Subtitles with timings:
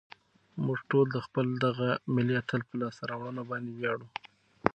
[0.65, 4.07] موږ ټول د خپل دغه ملي اتل په لاسته راوړنو باندې ویاړو.